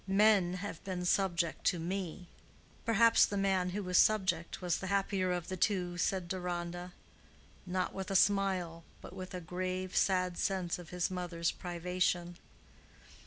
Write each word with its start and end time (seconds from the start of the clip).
Men 0.07 0.55
have 0.55 0.83
been 0.83 1.05
subject 1.05 1.63
to 1.65 1.77
me." 1.77 2.27
"Perhaps 2.85 3.27
the 3.27 3.37
man 3.37 3.69
who 3.69 3.83
was 3.83 3.99
subject 3.99 4.59
was 4.59 4.79
the 4.79 4.87
happier 4.87 5.31
of 5.31 5.47
the 5.47 5.55
two," 5.55 5.95
said 5.99 6.27
Deronda—not 6.27 7.93
with 7.93 8.09
a 8.09 8.15
smile, 8.15 8.83
but 8.99 9.15
with 9.15 9.35
a 9.35 9.39
grave, 9.41 9.95
sad 9.95 10.39
sense 10.39 10.79
of 10.79 10.89
his 10.89 11.11
mother's 11.11 11.51
privation. 11.51 12.37